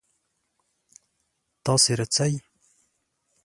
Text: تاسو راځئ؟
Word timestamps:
تاسو 1.65 1.89
راځئ؟ 1.99 2.33